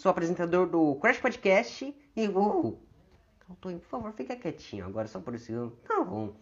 [0.00, 2.80] Sou apresentador do Crash Podcast e vou.
[3.60, 5.74] por favor, fica quietinho agora, só por isso.
[5.86, 6.32] Tá bom.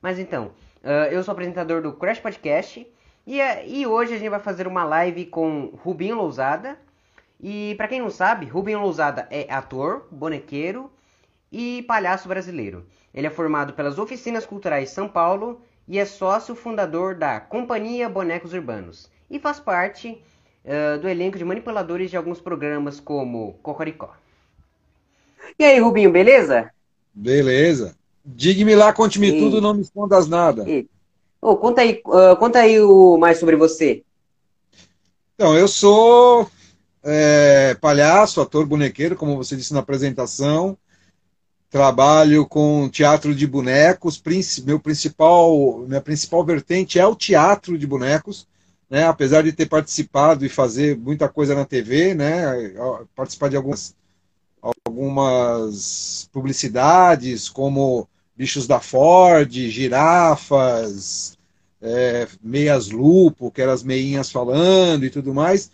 [0.00, 2.90] Mas então, uh, eu sou apresentador do Crash Podcast
[3.26, 6.78] e, uh, e hoje a gente vai fazer uma live com Rubinho Lousada.
[7.38, 10.90] E para quem não sabe, Rubinho Lousada é ator, bonequeiro
[11.52, 12.86] e palhaço brasileiro.
[13.12, 18.54] Ele é formado pelas Oficinas Culturais São Paulo e é sócio fundador da Companhia Bonecos
[18.54, 20.22] Urbanos e faz parte
[20.64, 24.14] uh, do elenco de manipuladores de alguns programas como Cocoricó.
[25.58, 26.70] E aí, Rubinho, beleza?
[27.12, 27.94] Beleza.
[28.24, 29.38] Diga-me lá, conte-me e...
[29.38, 30.68] tudo, não me escondas nada.
[30.68, 30.88] E...
[31.40, 34.02] Oh, conta aí, uh, conta aí o mais sobre você.
[35.34, 36.48] Então, eu sou
[37.02, 40.78] é, palhaço, ator bonequeiro, como você disse na apresentação.
[41.68, 44.22] Trabalho com teatro de bonecos.
[44.64, 48.46] Meu principal, minha principal vertente é o teatro de bonecos
[48.94, 49.08] né?
[49.08, 52.72] Apesar de ter participado e fazer muita coisa na TV, né?
[53.16, 53.92] Participar de algumas
[54.62, 61.36] algumas publicidades como bichos da Ford, girafas,
[61.82, 65.72] é, meias lupo, que eram as meinhas falando e tudo mais.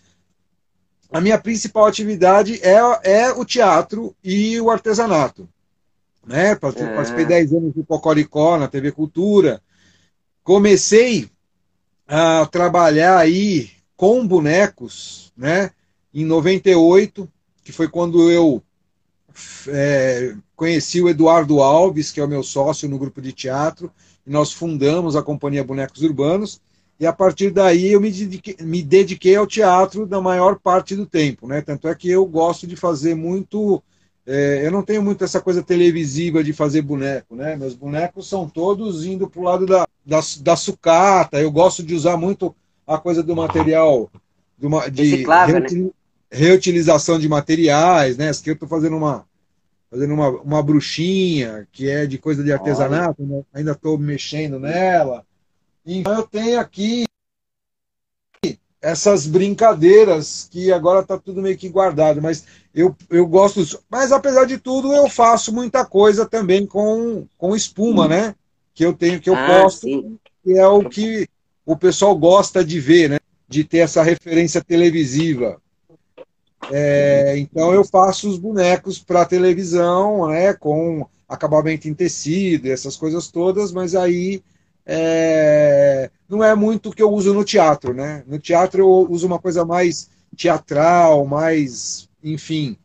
[1.13, 5.47] A minha principal atividade é, é o teatro e o artesanato.
[6.27, 6.55] Né?
[6.55, 7.57] Participei 10 é.
[7.59, 9.61] anos do Cocoricó na TV Cultura.
[10.43, 11.29] Comecei
[12.11, 15.71] a trabalhar aí com bonecos, né?
[16.13, 17.31] Em 98,
[17.63, 18.61] que foi quando eu
[19.69, 23.93] é, conheci o Eduardo Alves, que é o meu sócio no grupo de teatro,
[24.27, 26.61] e nós fundamos a companhia Bonecos Urbanos.
[26.99, 31.07] E a partir daí eu me dediquei, me dediquei ao teatro na maior parte do
[31.07, 31.63] tempo, né?
[31.63, 33.81] Tanto é que eu gosto de fazer muito
[34.27, 37.57] é, eu não tenho muito essa coisa televisiva de fazer boneco, né?
[37.57, 41.41] Meus bonecos são todos indo para o lado da, da, da, sucata.
[41.41, 42.55] Eu gosto de usar muito
[42.85, 44.11] a coisa do material
[44.59, 45.91] de, uma, de reutil, né?
[46.29, 48.29] reutilização de materiais, né?
[48.29, 49.25] Aqui eu estou fazendo uma
[49.89, 53.43] fazendo uma, uma bruxinha que é de coisa de artesanato, né?
[53.55, 55.25] ainda estou mexendo nela.
[55.87, 57.05] Então eu tenho aqui
[58.81, 62.45] essas brincadeiras que agora está tudo meio que guardado, mas
[62.75, 63.83] eu, eu gosto disso.
[63.91, 68.35] Mas apesar de tudo, eu faço muita coisa também com, com espuma, né?
[68.81, 70.19] Que eu tenho, que eu ah, posto, sim.
[70.43, 71.29] que é o que
[71.67, 73.19] o pessoal gosta de ver, né?
[73.47, 75.61] De ter essa referência televisiva.
[76.71, 80.55] É, então eu faço os bonecos para televisão, né?
[80.55, 84.43] Com acabamento em tecido, essas coisas todas, mas aí
[84.87, 88.25] é, não é muito o que eu uso no teatro, né?
[88.27, 92.79] No teatro eu uso uma coisa mais teatral, mais, enfim,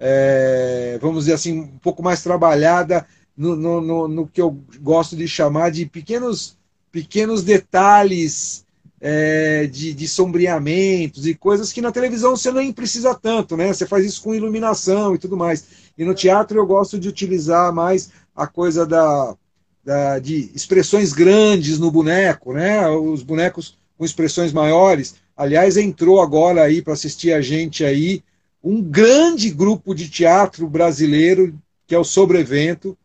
[0.00, 3.06] é, vamos dizer assim, um pouco mais trabalhada
[3.38, 6.58] no, no, no, no, que eu gosto de chamar de pequenos,
[6.90, 8.66] pequenos detalhes
[9.00, 13.72] é, de, de sombreamentos e coisas que na televisão você nem precisa tanto, né?
[13.72, 15.64] Você faz isso com iluminação e tudo mais.
[15.96, 19.36] E no teatro eu gosto de utilizar mais a coisa da,
[19.84, 22.88] da, de expressões grandes no boneco, né?
[22.88, 25.14] Os bonecos com expressões maiores.
[25.36, 28.20] Aliás, entrou agora aí para assistir a gente aí
[28.62, 31.56] um grande grupo de teatro brasileiro
[31.86, 32.98] que é o Sobrevento.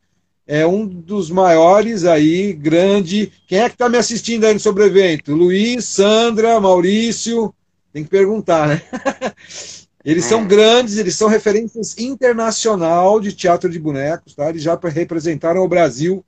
[0.45, 3.31] É um dos maiores aí, grande.
[3.47, 5.33] Quem é que está me assistindo aí no Sobrevento?
[5.33, 7.53] Luiz, Sandra, Maurício.
[7.93, 8.81] Tem que perguntar, né?
[10.03, 10.45] Eles são é.
[10.45, 14.49] grandes, eles são referências internacional de teatro de bonecos, tá?
[14.49, 16.25] Eles já representaram o Brasil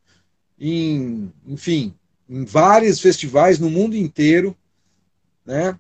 [0.57, 1.93] em, enfim,
[2.29, 4.55] em vários festivais no mundo inteiro,
[5.45, 5.77] né?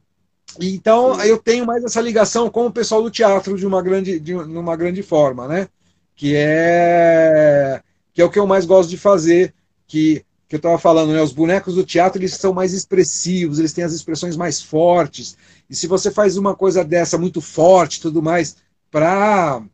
[0.59, 4.35] Então eu tenho mais essa ligação com o pessoal do teatro de uma grande, de
[4.35, 5.69] uma grande forma, né?
[6.17, 7.81] Que é
[8.15, 9.53] que é o que eu mais gosto de fazer,
[9.85, 11.21] que que eu estava falando, né?
[11.21, 15.35] Os bonecos do teatro eles são mais expressivos, eles têm as expressões mais fortes.
[15.69, 18.57] E se você faz uma coisa dessa muito forte, tudo mais,
[18.91, 19.65] para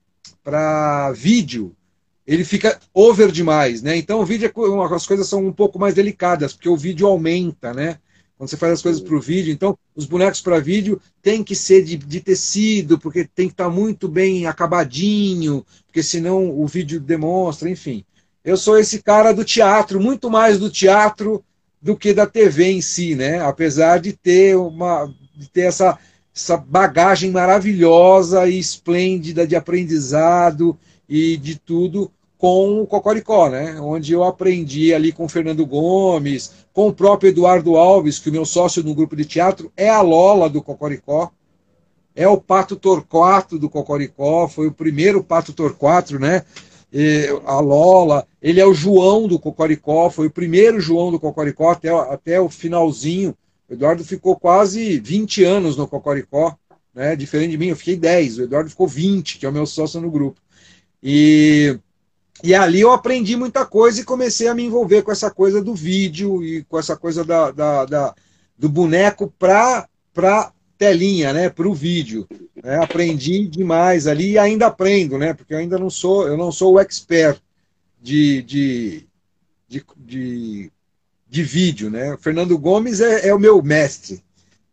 [1.14, 1.76] vídeo,
[2.26, 3.98] ele fica over demais, né?
[3.98, 7.74] Então o vídeo é, as coisas são um pouco mais delicadas, porque o vídeo aumenta,
[7.74, 8.00] né?
[8.38, 11.54] Quando você faz as coisas para o vídeo, então os bonecos para vídeo tem que
[11.54, 16.66] ser de, de, tecido, porque tem que estar tá muito bem acabadinho, porque senão o
[16.66, 18.04] vídeo demonstra, enfim.
[18.44, 21.44] Eu sou esse cara do teatro, muito mais do teatro
[21.82, 23.40] do que da TV em si, né?
[23.40, 25.98] Apesar de ter uma de ter essa,
[26.36, 30.78] essa bagagem maravilhosa e esplêndida de aprendizado
[31.08, 33.80] e de tudo com o Cocoricó, né?
[33.80, 38.32] Onde eu aprendi ali com o Fernando Gomes, com o próprio Eduardo Alves, que o
[38.32, 41.32] meu sócio no grupo de teatro é a Lola do Cocoricó,
[42.16, 46.44] é o Pato Torquato do Cocoricó, foi o primeiro Pato Torquato, né?
[47.46, 51.90] A Lola, ele é o João do Cocoricó, foi o primeiro João do Cocoricó até,
[51.90, 53.36] até o finalzinho.
[53.70, 56.58] O Eduardo ficou quase 20 anos no Cocoricó,
[56.94, 57.16] né?
[57.16, 60.02] Diferente de mim, eu fiquei 10, o Eduardo ficou 20, que é o meu sócio
[60.02, 60.42] no grupo.
[61.02, 61.80] E,
[62.44, 65.74] e ali eu aprendi muita coisa e comecei a me envolver com essa coisa do
[65.74, 68.16] vídeo e com essa coisa da, da, da
[68.58, 69.88] do boneco para
[70.78, 72.28] telinha, né, para o vídeo.
[72.63, 72.78] Né?
[72.78, 76.74] Aprendi demais ali e ainda aprendo, né, porque eu ainda não sou, eu não sou
[76.74, 77.40] o expert
[78.00, 79.08] de, de,
[79.68, 80.72] de, de,
[81.28, 82.13] de vídeo, né.
[82.13, 84.22] O Fernando Gomes é, é o meu mestre,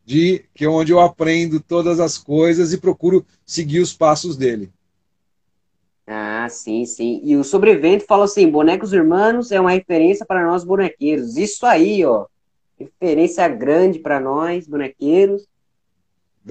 [0.05, 4.71] de que é onde eu aprendo todas as coisas e procuro seguir os passos dele.
[6.07, 7.21] Ah, sim, sim.
[7.23, 11.37] E o sobrevento fala assim: Bonecos Irmãos é uma referência para nós bonequeiros.
[11.37, 12.27] Isso aí, ó.
[12.79, 15.47] Referência grande para nós, bonequeiros.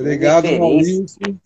[0.01, 1.39] Obrigado, Maurício.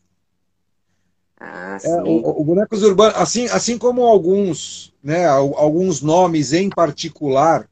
[1.39, 1.77] Ah.
[1.83, 7.67] É, o, o, Bonecos Urbanos, assim, assim como alguns, né, alguns nomes em particular,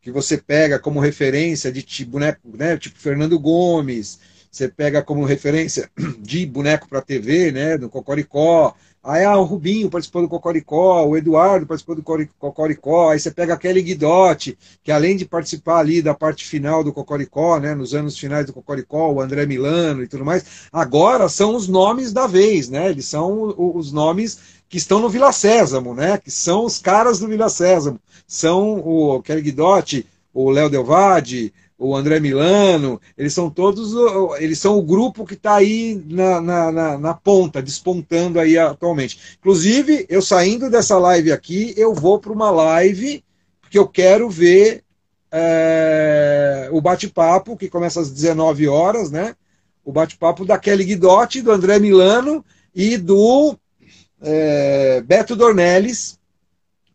[0.00, 4.20] que você pega como referência de tipo, boneco, né, tipo Fernando Gomes,
[4.50, 5.90] você pega como referência
[6.20, 8.74] de boneco para TV, né, do Cocoricó,
[9.08, 13.54] Aí ah, o Rubinho participou do Cocoricó, o Eduardo participou do Cocoricó, aí você pega
[13.54, 17.94] a Kelly Guidotti, que além de participar ali da parte final do Cocoricó, né, nos
[17.94, 22.26] anos finais do Cocoricó, o André Milano e tudo mais, agora são os nomes da
[22.26, 22.90] vez, né?
[22.90, 24.38] Eles são os nomes
[24.68, 26.18] que estão no Vila Sésamo, né?
[26.18, 27.98] Que são os caras do Vila Sésamo.
[28.26, 33.92] São o Kelly Guidotti, o Léo Delvade, o André Milano, eles são todos,
[34.40, 39.36] eles são o grupo que está aí na, na, na, na, ponta, despontando aí atualmente.
[39.38, 43.22] Inclusive, eu saindo dessa live aqui, eu vou para uma live,
[43.60, 44.82] porque eu quero ver
[45.30, 49.36] é, o bate-papo, que começa às 19 horas, né?
[49.84, 52.44] O bate-papo da Kelly Guidotti, do André Milano
[52.74, 53.56] e do
[54.20, 56.18] é, Beto Dornelles,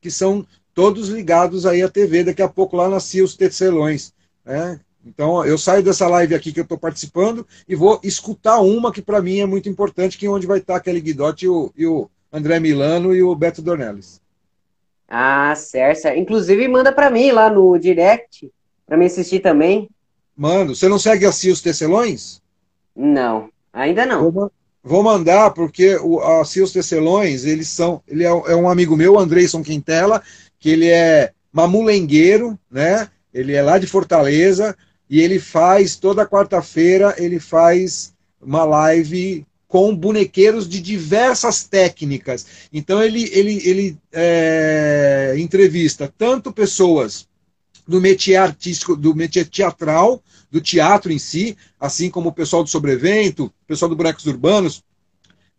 [0.01, 2.25] que são todos ligados aí à TV.
[2.25, 4.11] Daqui a pouco lá nascia os Tecelões.
[4.45, 4.79] Né?
[5.05, 9.01] Então, eu saio dessa live aqui que eu estou participando e vou escutar uma que
[9.01, 11.85] para mim é muito importante, que é onde vai estar aquele Guidotti e o, e
[11.85, 14.21] o André Milano e o Beto Dornelles.
[15.07, 16.07] Ah, certo.
[16.17, 18.49] Inclusive, manda para mim lá no direct,
[18.87, 19.89] para me assistir também.
[20.35, 20.75] Mando.
[20.75, 22.41] Você não segue assim os Tecelões?
[22.95, 24.31] Não, ainda não.
[24.31, 24.51] Vou,
[24.83, 28.01] vou mandar, porque o, a Cios Tecelões, eles são.
[28.07, 30.23] Ele é, é um amigo meu, Andreison Quintela,
[30.59, 33.07] que ele é mamulengueiro, né?
[33.33, 34.75] Ele é lá de Fortaleza
[35.09, 42.45] e ele faz toda quarta-feira ele faz uma live com bonequeiros de diversas técnicas.
[42.71, 47.27] Então ele ele, ele é, entrevista tanto pessoas
[47.87, 52.69] do métier artístico, do métier teatral, do teatro em si, assim como o pessoal do
[52.69, 54.83] sobrevento, o pessoal do Bonecos Urbanos,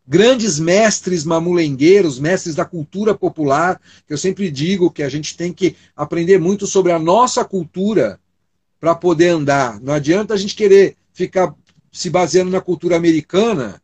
[0.06, 5.52] grandes mestres mamulengueiros, mestres da cultura popular, que eu sempre digo que a gente tem
[5.52, 8.20] que aprender muito sobre a nossa cultura
[8.78, 9.80] para poder andar.
[9.80, 11.54] Não adianta a gente querer ficar
[11.90, 13.80] se baseando na cultura americana,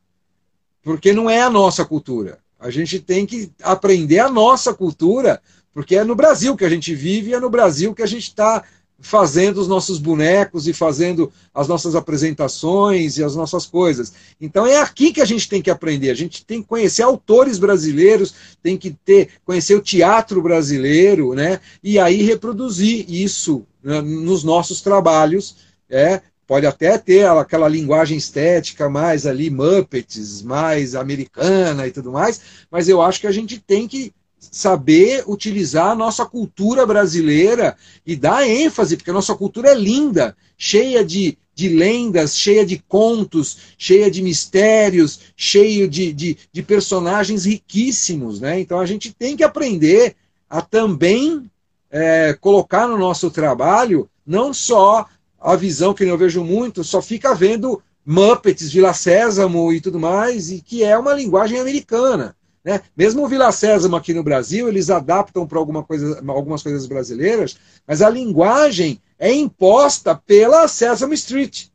[0.82, 2.38] porque não é a nossa cultura.
[2.58, 5.40] A gente tem que aprender a nossa cultura,
[5.72, 8.62] porque é no Brasil que a gente vive, é no Brasil que a gente está
[9.00, 14.12] fazendo os nossos bonecos e fazendo as nossas apresentações e as nossas coisas.
[14.40, 16.10] Então é aqui que a gente tem que aprender.
[16.10, 21.60] A gente tem que conhecer autores brasileiros, tem que ter conhecer o teatro brasileiro, né?
[21.82, 25.56] E aí reproduzir isso né, nos nossos trabalhos,
[25.88, 32.40] é, pode até ter aquela linguagem estética mais ali, Muppets, mais americana e tudo mais,
[32.70, 38.16] mas eu acho que a gente tem que saber utilizar a nossa cultura brasileira e
[38.16, 43.74] dar ênfase, porque a nossa cultura é linda, cheia de, de lendas, cheia de contos,
[43.76, 48.40] cheia de mistérios, cheio de, de, de personagens riquíssimos.
[48.40, 48.60] Né?
[48.60, 50.16] Então a gente tem que aprender
[50.48, 51.50] a também
[51.90, 55.06] é, colocar no nosso trabalho não só
[55.38, 60.50] a visão que eu vejo muito, só fica vendo Muppets, Vila Sésamo e tudo mais,
[60.50, 62.36] e que é uma linguagem americana.
[62.64, 62.80] Né?
[62.96, 67.56] Mesmo o Vila Sésamo aqui no Brasil, eles adaptam para alguma coisa, algumas coisas brasileiras,
[67.86, 71.68] mas a linguagem é imposta pela Sesame Street.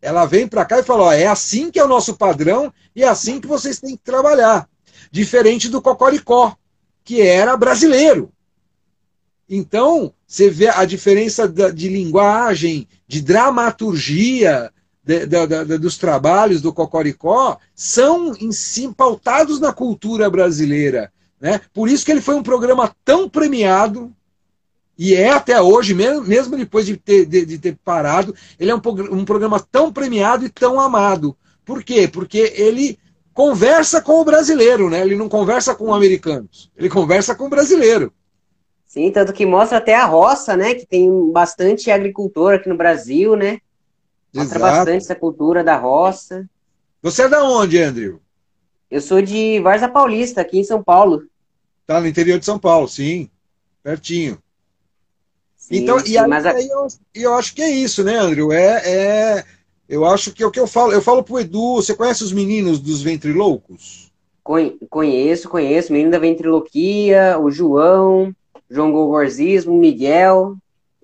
[0.00, 3.02] Ela vem para cá e fala: ó, é assim que é o nosso padrão e
[3.02, 4.68] é assim que vocês têm que trabalhar.
[5.10, 6.56] Diferente do Cocoricó,
[7.04, 8.32] que era brasileiro.
[9.48, 14.70] Então, você vê a diferença de linguagem, de dramaturgia,
[15.08, 21.10] de, de, de, dos trabalhos do Cocoricó são em si pautados na cultura brasileira.
[21.40, 21.62] Né?
[21.72, 24.12] Por isso que ele foi um programa tão premiado,
[24.98, 28.80] e é até hoje, mesmo, depois de ter, de ter parado, ele é um,
[29.12, 31.34] um programa tão premiado e tão amado.
[31.64, 32.06] Por quê?
[32.06, 32.98] Porque ele
[33.32, 35.00] conversa com o brasileiro, né?
[35.00, 38.12] Ele não conversa com americanos, ele conversa com o brasileiro.
[38.84, 40.74] Sim, tanto que mostra até a roça, né?
[40.74, 43.60] Que tem bastante agricultor aqui no Brasil, né?
[44.34, 44.76] Mostra Exato.
[44.76, 46.48] bastante essa cultura da roça.
[47.02, 48.20] Você é da onde, Andrew?
[48.90, 51.24] Eu sou de Varza Paulista, aqui em São Paulo.
[51.86, 53.30] Tá no interior de São Paulo, sim.
[53.82, 54.38] Pertinho.
[55.56, 56.60] Sim, então, sim, e aí, a...
[56.60, 58.52] eu, eu, acho que é isso, né, Andrew?
[58.52, 59.44] É, é,
[59.88, 60.92] eu acho que é o que eu falo.
[60.92, 64.10] Eu falo pro Edu, você conhece os meninos dos ventriloucos?
[64.88, 65.92] Conheço, conheço.
[65.92, 68.34] Menino da ventriloquia, o João,
[68.70, 70.56] João Gogorzismo, o Miguel.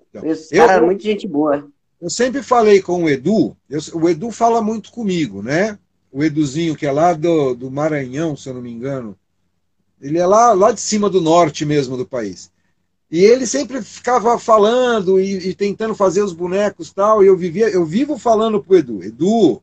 [0.09, 1.67] Então, Esse cara é muito gente boa.
[2.01, 5.77] Eu sempre falei com o Edu, eu, o Edu fala muito comigo, né?
[6.11, 9.17] O Eduzinho, que é lá do, do Maranhão, se eu não me engano.
[10.01, 12.51] Ele é lá, lá de cima do norte mesmo do país.
[13.09, 17.23] E ele sempre ficava falando e, e tentando fazer os bonecos tal.
[17.23, 19.61] E eu vivia, eu vivo falando pro Edu, Edu,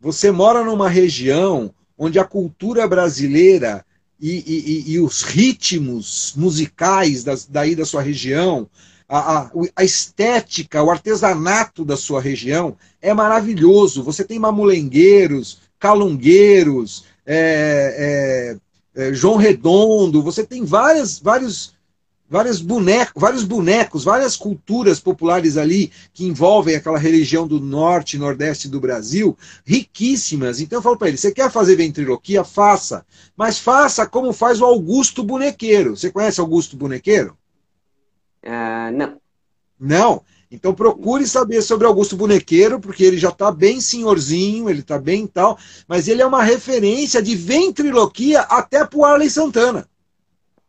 [0.00, 3.84] você mora numa região onde a cultura brasileira
[4.18, 8.68] e, e, e os ritmos musicais das, daí da sua região,
[9.10, 14.04] a, a, a, estética, o artesanato da sua região é maravilhoso.
[14.04, 18.56] Você tem mamulengueiros, calungueiros, é,
[18.94, 21.74] é, é, João Redondo, você tem várias, vários,
[22.28, 28.68] vários, bonecos, vários bonecos, várias culturas populares ali que envolvem aquela religião do norte nordeste
[28.68, 29.36] do Brasil,
[29.66, 30.60] riquíssimas.
[30.60, 32.44] Então eu falo para ele: você quer fazer ventriloquia?
[32.44, 33.04] Faça.
[33.36, 35.96] Mas faça como faz o Augusto Bonequeiro.
[35.96, 37.36] Você conhece Augusto Bonequeiro?
[38.44, 39.20] Uh, não.
[39.78, 40.22] Não?
[40.50, 45.26] Então procure saber sobre Augusto Bonequeiro, porque ele já está bem senhorzinho, ele está bem
[45.26, 45.56] tal,
[45.86, 49.88] mas ele é uma referência de ventriloquia até pro Arley Santana.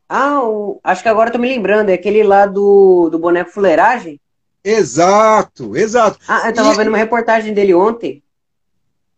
[0.07, 0.79] Ah, o...
[0.83, 4.19] acho que agora estou me lembrando, é aquele lá do, do boneco fuleiragem?
[4.63, 6.19] Exato, exato.
[6.27, 8.21] Ah, eu estava vendo uma reportagem dele ontem.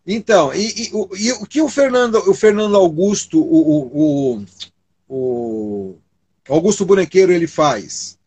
[0.08, 4.46] Então, e, e, o, e, o que o Fernando, o Fernando Augusto, o, o,
[5.10, 5.96] o
[6.48, 8.18] Augusto Bonequeiro, ele faz?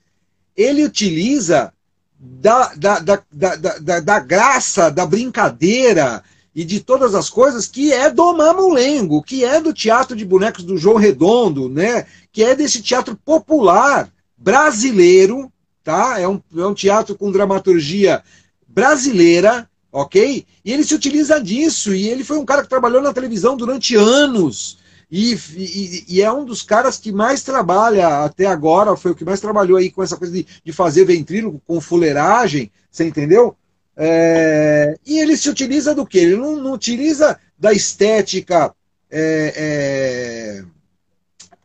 [0.57, 1.73] Ele utiliza
[2.19, 6.23] da, da, da, da, da, graça, da brincadeira,
[6.55, 10.65] e de todas as coisas que é do Mamulengo, que é do teatro de bonecos
[10.65, 12.07] do João Redondo, né?
[12.33, 14.09] Que é desse teatro popular
[14.39, 15.53] brasileiro,
[15.85, 16.19] tá?
[16.19, 18.23] É um, é um teatro com dramaturgia
[18.67, 20.47] brasileira, ok?
[20.65, 23.95] E ele se utiliza disso, e ele foi um cara que trabalhou na televisão durante
[23.95, 24.79] anos,
[25.11, 29.25] e, e, e, é um dos caras que mais trabalha até agora, foi o que
[29.25, 33.57] mais trabalhou aí com essa coisa de, de fazer ventríloco com fuleiragem, você entendeu?
[33.97, 36.19] É, e ele se utiliza do que?
[36.19, 38.75] Ele não, não, utiliza da estética
[39.09, 40.65] é,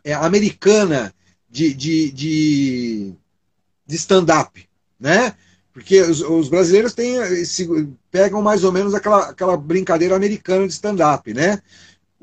[0.05, 1.13] é, é, americana
[1.49, 3.13] de, de, de,
[3.85, 4.69] de stand-up,
[4.99, 5.35] né?
[5.73, 7.67] Porque os, os, brasileiros têm, se,
[8.11, 11.61] pegam mais ou menos aquela, aquela brincadeira americana de stand-up, né?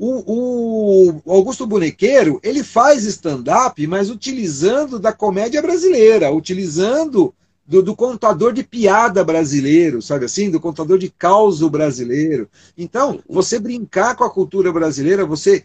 [0.01, 7.35] O, o, Augusto Bonequeiro, ele faz stand-up, mas utilizando da comédia brasileira, utilizando
[7.67, 10.53] do, do, contador de piada brasileiro, sabe assim?
[10.53, 12.49] Do contador de caos brasileiro.
[12.77, 15.65] Então, você brincar com a cultura brasileira, você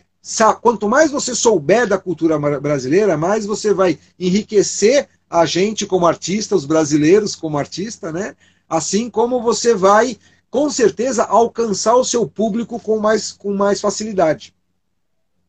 [0.62, 6.56] quanto mais você souber da cultura brasileira, mais você vai enriquecer a gente como artista,
[6.56, 8.36] os brasileiros como artista, né?
[8.70, 10.18] Assim como você vai,
[10.54, 14.54] com certeza, alcançar o seu público com mais, com mais facilidade.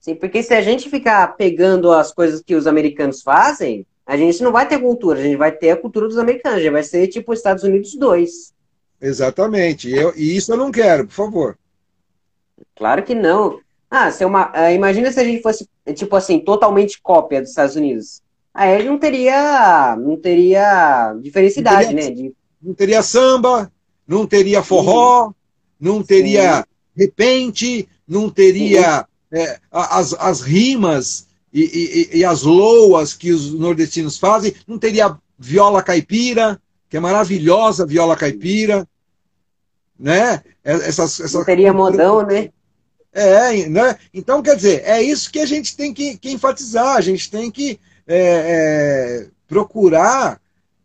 [0.00, 4.42] Sim, porque se a gente ficar pegando as coisas que os americanos fazem, a gente
[4.42, 7.06] não vai ter cultura, a gente vai ter a cultura dos americanos, já vai ser
[7.08, 8.54] tipo Estados Unidos 2.
[8.98, 9.90] Exatamente.
[9.90, 11.58] Eu, e isso eu não quero, por favor.
[12.74, 13.60] Claro que não.
[13.90, 17.50] Ah, se é uma, ah, imagina se a gente fosse, tipo assim, totalmente cópia dos
[17.50, 18.22] Estados Unidos.
[18.54, 22.14] Aí não teria, não teria diferencidade, não teria, né?
[22.14, 22.34] De...
[22.62, 23.70] Não teria samba,
[24.06, 25.32] não teria forró,
[25.80, 26.64] não teria Sim.
[26.96, 34.18] repente, não teria é, as, as rimas e, e, e as loas que os nordestinos
[34.18, 38.86] fazem, não teria viola caipira, que é maravilhosa viola caipira,
[39.98, 40.42] né?
[40.64, 42.50] É, essas, essa não teria modão, né?
[43.12, 43.96] É, né?
[44.12, 47.50] Então, quer dizer, é isso que a gente tem que, que enfatizar, a gente tem
[47.50, 50.40] que é, é, procurar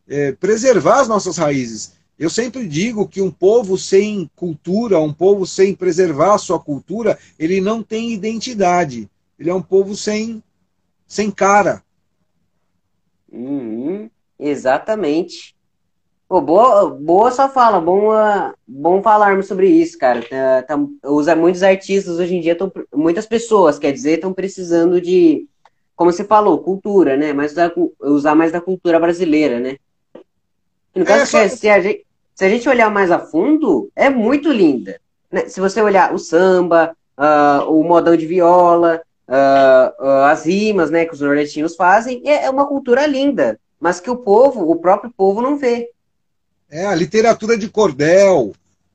[0.08, 1.94] é, preservar as nossas raízes.
[2.20, 7.18] Eu sempre digo que um povo sem cultura, um povo sem preservar a sua cultura,
[7.40, 9.10] ele não tem identidade.
[9.40, 10.44] Ele é um povo sem
[11.08, 11.82] sem cara.
[13.32, 15.56] Uhum, exatamente.
[16.28, 20.22] Pô, boa, boa sua fala, bom, uh, bom falarmos sobre isso, cara.
[20.22, 25.02] Tá, tá, usa muitos artistas hoje em dia, tão, muitas pessoas, quer dizer, estão precisando
[25.02, 25.48] de,
[25.96, 27.34] como você falou, cultura, né?
[27.34, 29.78] Mas usar, usar mais da cultura brasileira, né?
[30.94, 31.56] no caso, é, só...
[31.56, 32.06] se, a gente,
[32.40, 34.98] se a gente olhar mais a fundo, é muito linda.
[35.30, 35.50] Né?
[35.50, 41.04] Se você olhar o samba, uh, o modão de viola, uh, uh, as rimas né,
[41.04, 45.12] que os nordestinos fazem, é, é uma cultura linda, mas que o povo, o próprio
[45.18, 45.90] povo, não vê.
[46.72, 48.54] É a literatura de cordel,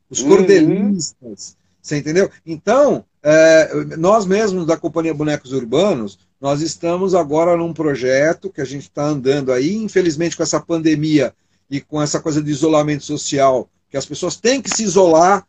[0.09, 0.29] os uhum.
[0.31, 2.31] cordelistas, você entendeu?
[2.47, 8.65] Então, é, nós mesmos da Companhia Bonecos Urbanos, nós estamos agora num projeto que a
[8.65, 11.35] gente está andando aí, infelizmente com essa pandemia
[11.71, 15.47] e com essa coisa de isolamento social, que as pessoas têm que se isolar.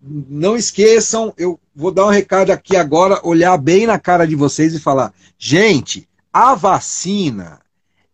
[0.00, 4.74] Não esqueçam, eu vou dar um recado aqui agora, olhar bem na cara de vocês
[4.74, 7.60] e falar: gente, a vacina,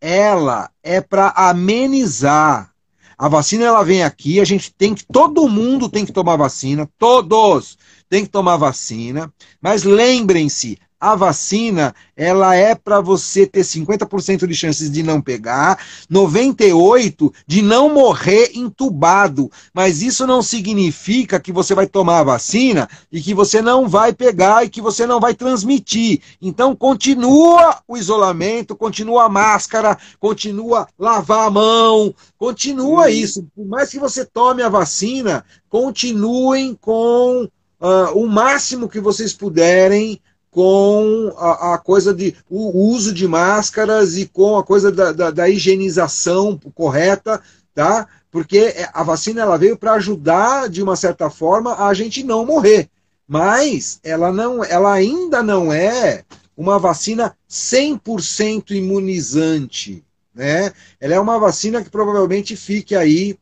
[0.01, 2.71] ela é para amenizar.
[3.19, 6.89] A vacina ela vem aqui, a gente tem que todo mundo tem que tomar vacina,
[6.99, 7.77] todos
[8.09, 14.55] tem que tomar vacina, mas lembrem-se, a vacina, ela é para você ter 50% de
[14.55, 19.51] chances de não pegar, 98 de não morrer entubado.
[19.73, 24.13] Mas isso não significa que você vai tomar a vacina e que você não vai
[24.13, 26.21] pegar e que você não vai transmitir.
[26.43, 33.47] Então continua o isolamento, continua a máscara, continua lavar a mão, continua isso.
[33.57, 37.49] Por mais que você tome a vacina, continuem com
[37.81, 44.17] uh, o máximo que vocês puderem com a, a, coisa de o uso de máscaras
[44.17, 47.41] e com a coisa da, da, da higienização correta,
[47.73, 48.09] tá?
[48.31, 52.89] Porque a vacina ela veio para ajudar de uma certa forma a gente não morrer,
[53.27, 56.25] mas ela não, ela ainda não é
[56.57, 60.73] uma vacina 100% imunizante, né?
[61.01, 63.39] Ela é uma vacina que provavelmente fique aí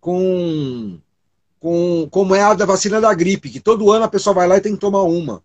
[0.00, 0.98] com
[1.60, 4.56] com como é a da vacina da gripe, que todo ano a pessoa vai lá
[4.56, 5.42] e tem que tomar uma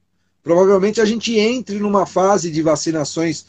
[0.47, 3.45] provavelmente a gente entre numa fase de vacinações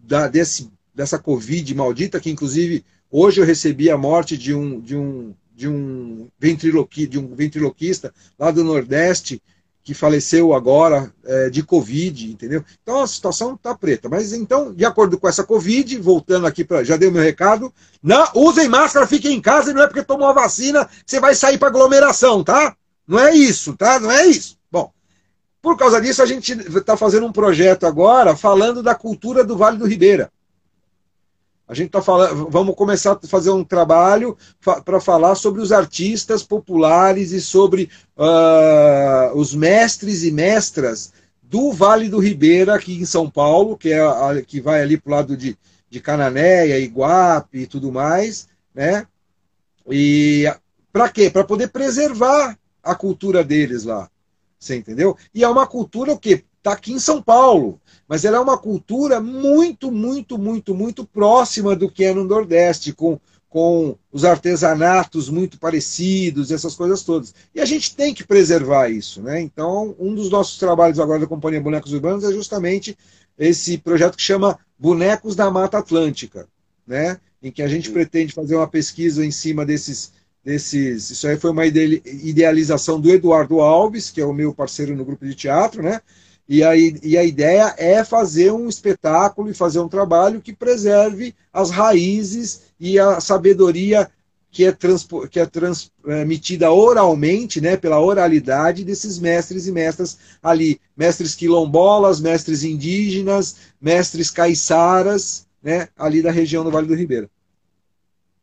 [0.00, 4.96] da, desse, dessa Covid maldita, que inclusive hoje eu recebi a morte de um, de
[4.96, 9.42] um, de um, ventriloqui, de um ventriloquista lá do Nordeste,
[9.82, 12.64] que faleceu agora é, de Covid, entendeu?
[12.82, 14.08] Então a situação está preta.
[14.08, 16.84] Mas então, de acordo com essa Covid, voltando aqui para.
[16.84, 17.70] Já dei o meu recado.
[18.02, 21.34] Não, usem máscara, fiquem em casa, e não é porque tomou a vacina você vai
[21.34, 22.74] sair para aglomeração, tá?
[23.06, 24.00] Não é isso, tá?
[24.00, 24.59] Não é isso.
[25.62, 29.78] Por causa disso, a gente está fazendo um projeto agora falando da cultura do Vale
[29.78, 30.30] do Ribeira.
[31.70, 35.70] A gente está falando, vamos começar a fazer um trabalho fa para falar sobre os
[35.70, 43.04] artistas populares e sobre uh, os mestres e mestras do Vale do Ribeira aqui em
[43.04, 45.56] São Paulo, que é a, que vai ali para o lado de,
[45.88, 49.06] de Cananéia, Iguape e tudo mais, né?
[49.88, 50.52] E
[50.92, 51.30] para quê?
[51.30, 54.09] Para poder preservar a cultura deles lá.
[54.60, 55.16] Você entendeu?
[55.34, 59.18] E é uma cultura que está aqui em São Paulo, mas ela é uma cultura
[59.18, 63.18] muito, muito, muito, muito próxima do que é no Nordeste, com,
[63.48, 67.34] com os artesanatos muito parecidos, essas coisas todas.
[67.54, 69.40] E a gente tem que preservar isso, né?
[69.40, 72.96] Então, um dos nossos trabalhos agora da Companhia Bonecos Urbanos é justamente
[73.38, 76.46] esse projeto que chama Bonecos da Mata Atlântica,
[76.86, 77.18] né?
[77.42, 80.12] Em que a gente pretende fazer uma pesquisa em cima desses
[80.44, 81.10] desses.
[81.10, 85.26] Isso aí foi uma idealização do Eduardo Alves, que é o meu parceiro no grupo
[85.26, 86.00] de teatro, né?
[86.48, 91.32] E a, e a ideia é fazer um espetáculo e fazer um trabalho que preserve
[91.52, 94.10] as raízes e a sabedoria
[94.50, 100.80] que é, transpo, que é transmitida oralmente, né, pela oralidade desses mestres e mestras ali,
[100.96, 107.30] mestres quilombolas, mestres indígenas, mestres caiçaras, né, ali da região do Vale do Ribeira.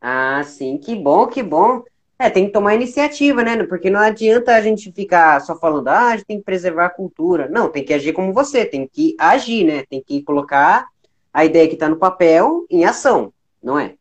[0.09, 1.83] Ah, sim, que bom, que bom.
[2.17, 3.61] É, tem que tomar iniciativa, né?
[3.65, 6.89] Porque não adianta a gente ficar só falando, ah, a gente tem que preservar a
[6.89, 7.49] cultura.
[7.49, 9.83] Não, tem que agir como você, tem que agir, né?
[9.89, 10.87] Tem que colocar
[11.33, 13.95] a ideia que está no papel em ação, não é?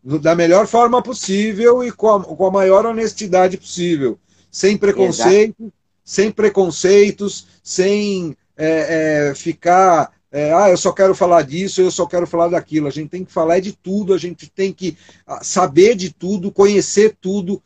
[0.00, 4.16] Da melhor forma possível e com a, com a maior honestidade possível.
[4.52, 5.74] Sem preconceito, Exato.
[6.04, 12.06] sem preconceitos, sem é, é, ficar é, ah, eu só quero falar disso, eu só
[12.06, 12.88] quero falar daquilo.
[12.88, 16.50] A gente tem que falar de tudo, a gente tem que ah, saber de tudo,
[16.50, 17.62] conhecer tudo,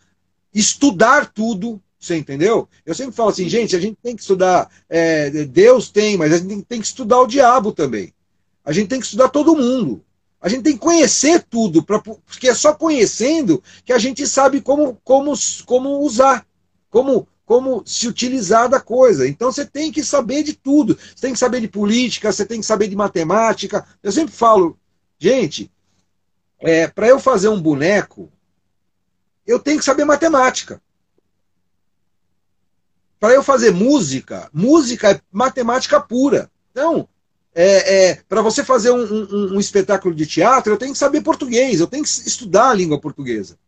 [0.52, 1.80] estudar tudo.
[1.98, 2.68] Você entendeu?
[2.84, 4.68] Eu sempre falo assim, gente, a gente tem que estudar.
[4.86, 8.12] É, Deus tem, mas a gente tem que estudar o diabo também.
[8.62, 10.04] A gente tem que estudar todo mundo.
[10.38, 14.60] A gente tem que conhecer tudo, pra, porque é só conhecendo que a gente sabe
[14.60, 15.32] como, como,
[15.64, 16.46] como usar,
[16.90, 19.26] como como se utilizar da coisa.
[19.26, 20.94] Então você tem que saber de tudo.
[20.94, 23.86] Você tem que saber de política, você tem que saber de matemática.
[24.02, 24.78] Eu sempre falo,
[25.18, 25.72] gente,
[26.58, 28.30] é, para eu fazer um boneco,
[29.46, 30.78] eu tenho que saber matemática.
[33.18, 36.50] Para eu fazer música, música é matemática pura.
[36.70, 37.08] Então,
[37.54, 41.22] é, é, para você fazer um, um, um espetáculo de teatro, eu tenho que saber
[41.22, 43.58] português, eu tenho que estudar a língua portuguesa.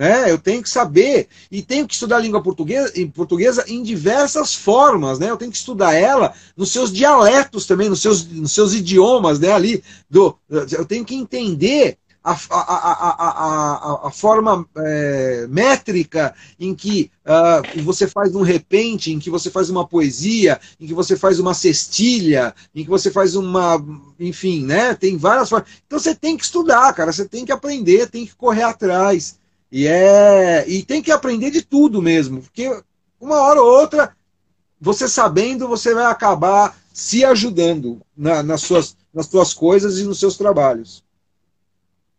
[0.00, 0.30] Né?
[0.30, 4.54] Eu tenho que saber e tenho que estudar a língua portuguesa, em portuguesa em diversas
[4.54, 5.30] formas, né?
[5.30, 9.52] Eu tenho que estudar ela nos seus dialetos também, nos seus, nos seus idiomas, né?
[9.52, 17.10] Ali do, eu tenho que entender a, a, a, a forma é, métrica em que
[17.26, 21.38] uh, você faz um repente, em que você faz uma poesia, em que você faz
[21.38, 23.84] uma cestilha, em que você faz uma.
[24.18, 24.94] Enfim, né?
[24.94, 25.68] Tem várias formas.
[25.86, 29.39] Então você tem que estudar, cara, você tem que aprender, tem que correr atrás.
[29.70, 32.82] E, é, e tem que aprender de tudo mesmo, porque
[33.20, 34.16] uma hora ou outra,
[34.80, 40.18] você sabendo, você vai acabar se ajudando na, nas, suas, nas suas coisas e nos
[40.18, 41.04] seus trabalhos.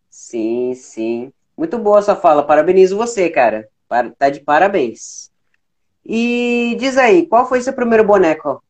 [0.10, 1.34] Sim, sim.
[1.58, 2.44] Muito boa essa fala.
[2.44, 3.68] Parabenizo você, cara.
[4.18, 5.30] Tá de parabéns.
[6.06, 8.64] E diz aí, qual foi seu primeiro boneco?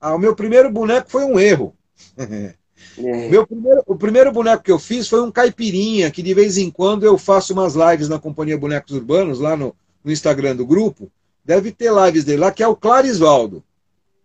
[0.00, 1.74] Ah, o meu primeiro boneco foi um erro.
[2.98, 3.28] É.
[3.28, 6.70] Meu primeiro, o primeiro boneco que eu fiz foi um caipirinha, que de vez em
[6.70, 11.10] quando eu faço umas lives na Companhia Bonecos Urbanos, lá no, no Instagram do grupo.
[11.44, 13.62] Deve ter lives dele lá, que é o Clarisvaldo.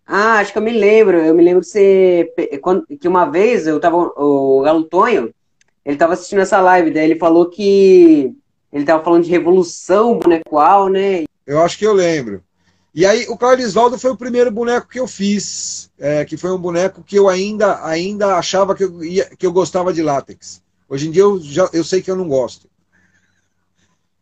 [0.05, 1.17] Ah, acho que eu me lembro.
[1.17, 2.29] Eu me lembro que você.
[2.99, 3.95] Que uma vez eu tava.
[3.95, 5.33] O Galo Tonho,
[5.85, 8.35] ele tava assistindo essa live, daí ele falou que.
[8.71, 11.23] Ele tava falando de revolução bonecual, né?
[11.45, 12.43] Eu acho que eu lembro.
[12.93, 16.59] E aí, o Clarisvaldo foi o primeiro boneco que eu fiz, é, que foi um
[16.59, 20.61] boneco que eu ainda, ainda achava que eu, ia, que eu gostava de látex.
[20.87, 22.69] Hoje em dia eu, já, eu sei que eu não gosto.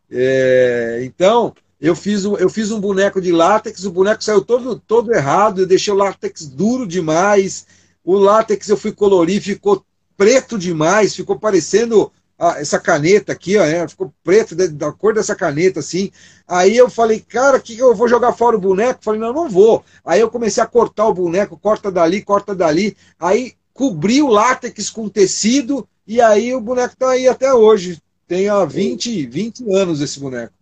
[0.10, 5.14] É, então, eu fiz, eu fiz um boneco de látex, o boneco saiu todo, todo
[5.14, 7.68] errado, eu deixei o látex duro demais,
[8.06, 12.10] o látex eu fui colorir, ficou preto demais, ficou parecendo
[12.43, 16.10] ah, essa caneta aqui, ó, é, ficou preto da cor dessa caneta, assim.
[16.47, 19.04] Aí eu falei, cara, que eu vou jogar fora o boneco?
[19.04, 19.86] Falei, não, não vou.
[20.04, 22.97] Aí eu comecei a cortar o boneco, corta dali, corta dali.
[23.19, 28.01] Aí cobri o látex com tecido e aí o boneco tá aí até hoje.
[28.27, 30.54] Tem há 20, 20 anos esse boneco.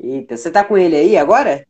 [0.00, 1.66] Eita, você tá com ele aí agora?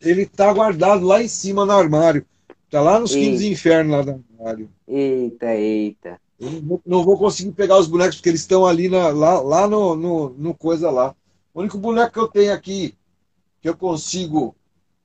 [0.00, 2.24] Ele tá guardado lá em cima no armário.
[2.70, 4.70] Tá lá nos quintos infernos lá do armário.
[4.88, 6.23] Eita, eita.
[6.38, 9.94] Eu não vou, conseguir pegar os bonecos porque eles estão ali na, lá, lá no,
[9.94, 11.14] no, no, coisa lá.
[11.52, 12.96] O único boneco que eu tenho aqui
[13.60, 14.54] que eu consigo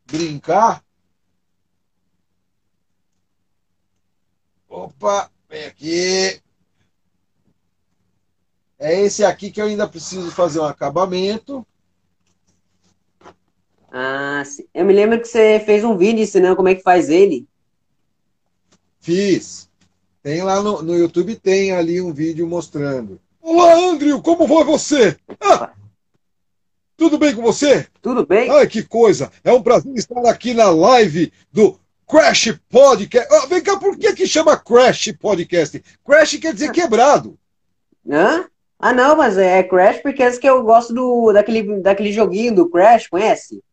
[0.06, 0.84] brincar.
[4.68, 6.42] Opa, vem aqui.
[8.78, 11.66] É esse aqui que eu ainda preciso fazer um acabamento.
[13.92, 17.48] Ah, eu me lembro que você fez um vídeo ensinando como é que faz ele.
[19.00, 19.69] Fiz.
[20.22, 23.20] Tem lá no, no YouTube, tem ali um vídeo mostrando.
[23.42, 25.18] Olá, Andrew, como vai você?
[25.40, 25.72] Ah,
[26.98, 27.88] tudo bem com você?
[28.02, 28.52] Tudo bem.
[28.52, 29.32] Ai, que coisa.
[29.46, 33.34] É um prazer estar aqui na live do Crash Podcast.
[33.34, 35.82] Ah, vem cá, por que que chama Crash Podcast?
[36.06, 37.40] Crash quer dizer quebrado.
[38.10, 38.46] Hã?
[38.78, 42.70] Ah, não, mas é Crash porque é que eu gosto do, daquele, daquele joguinho do
[42.70, 43.64] Crash, conhece?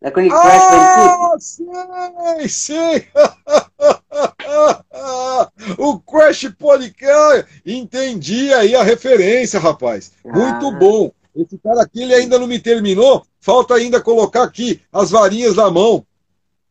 [0.00, 2.48] Daquele Crash ah, Bandicoot.
[2.48, 3.08] Sei, sei.
[5.78, 7.46] o Crash Podcast.
[7.64, 10.12] Entendi aí a referência, rapaz.
[10.24, 10.78] Muito ah.
[10.78, 11.12] bom.
[11.34, 13.24] Esse cara aqui ele ainda não me terminou.
[13.40, 16.04] Falta ainda colocar aqui as varinhas na mão.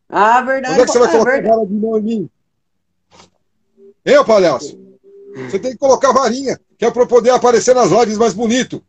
[0.10, 0.74] Ah, verdade.
[0.74, 2.30] Onde é que você vai é colocar a vara de mão em mim?
[4.06, 4.80] Hein, palhaço?
[5.50, 8.84] Você tem que colocar varinha, que é para poder aparecer nas lives mais bonito.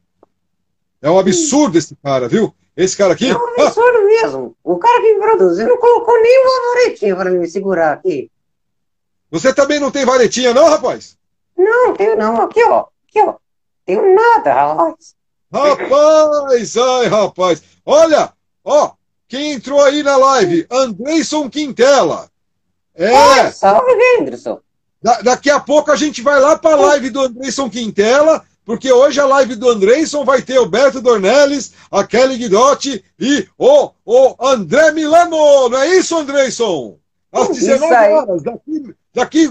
[1.03, 2.55] É um absurdo esse cara, viu?
[2.77, 3.29] Esse cara aqui.
[3.29, 4.57] É um absurdo mesmo.
[4.65, 8.31] O cara que me produziu não colocou nem uma varetinha para me segurar aqui.
[9.31, 11.17] Você também não tem varetinha, não, rapaz?
[11.57, 12.43] Não, tenho não.
[12.43, 12.87] Aqui, ó.
[13.09, 13.35] Aqui, ó.
[13.87, 15.15] Tenho nada, rapaz.
[15.53, 17.63] Rapaz, ai, rapaz.
[17.85, 18.33] Olha,
[18.65, 18.93] ó.
[19.29, 20.67] Quem entrou aí na live?
[20.71, 22.29] Andreison Quintela.
[22.95, 23.13] É.
[23.13, 24.61] Oi, salve, Anderson.
[25.01, 28.93] Da, daqui a pouco a gente vai lá para a live do Andreison Quintela, porque
[28.93, 33.91] hoje a live do Andreison vai ter o Beto Dornelles, a Kelly Guidotti e o,
[34.05, 35.69] o André Milano.
[35.69, 36.99] Não é isso, Andreison?
[37.33, 39.51] Às 19 horas, daqui, Daqui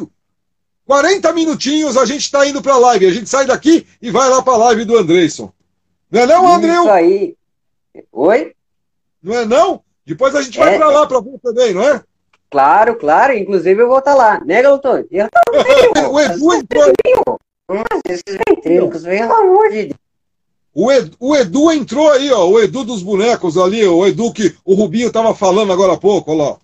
[0.86, 3.06] 40 minutinhos a gente está indo para a live.
[3.06, 5.52] A gente sai daqui e vai lá para a live do Andreison.
[6.10, 6.82] Não é não, Andreu?
[6.82, 7.36] Isso aí.
[8.12, 8.54] Oi?
[9.22, 9.82] Não é não?
[10.06, 10.78] Depois a gente vai é...
[10.78, 12.02] para lá para ver também, não é?
[12.50, 13.38] Claro, claro.
[13.38, 14.44] Inclusive eu vou estar tá lá.
[14.44, 15.04] Né, Galton?
[16.10, 16.94] o Edu entrou.
[17.70, 20.00] Nossa, esses ventrílocos, pelo amor de Deus.
[20.74, 22.48] O Edu, o Edu entrou aí, ó.
[22.48, 26.32] O Edu dos bonecos ali, o Edu que o Rubinho tava falando agora há pouco,
[26.32, 26.58] olha lá.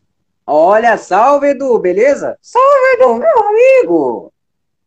[0.47, 2.38] Olha, salve Edu, beleza?
[2.41, 4.34] Salve Edu, meu amigo!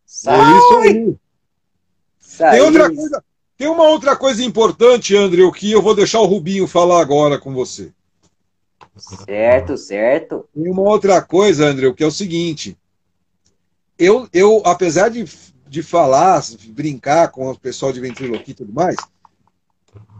[0.07, 0.53] Salve!
[0.53, 2.51] É isso aí.
[2.51, 3.25] Tem, outra coisa,
[3.57, 7.53] tem uma outra coisa importante, André, que eu vou deixar o Rubinho falar agora com
[7.53, 7.93] você.
[8.97, 10.49] Certo, certo.
[10.55, 12.79] Tem uma outra coisa, André, que é o seguinte.
[13.99, 15.25] Eu, eu apesar de,
[15.67, 18.95] de falar, brincar com o pessoal de ventriloquia e tudo mais,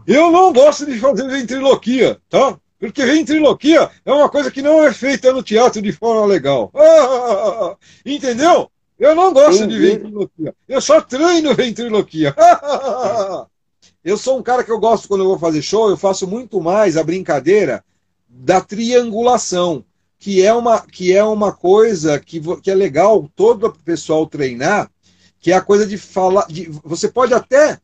[0.05, 2.59] eu não gosto de fazer ventriloquia, tá?
[2.79, 6.71] Porque ventriloquia é uma coisa que não é feita no teatro de forma legal.
[6.73, 8.71] Ah, entendeu?
[8.97, 10.55] Eu não gosto de ventriloquia.
[10.67, 12.33] Eu só treino ventriloquia.
[14.03, 16.61] eu sou um cara que eu gosto quando eu vou fazer show, eu faço muito
[16.61, 17.83] mais a brincadeira
[18.27, 19.83] da triangulação,
[20.17, 24.89] que é uma, que é uma coisa que, que é legal todo o pessoal treinar,
[25.39, 26.45] que é a coisa de falar.
[26.47, 27.79] De, você pode até